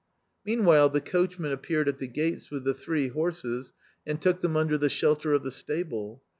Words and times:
Meanwhile 0.43 0.89
the 0.89 0.99
coachman 1.01 1.51
appeared 1.51 1.87
at 1.87 1.99
the 1.99 2.07
gates 2.07 2.49
with 2.49 2.63
the 2.63 2.73
three 2.73 3.09
horses, 3.09 3.71
and 4.03 4.19
took 4.19 4.41
them 4.41 4.57
under 4.57 4.75
the 4.79 4.89
shelter 4.89 5.33
of 5.33 5.43
the 5.43 5.51
stable. 5.51 6.23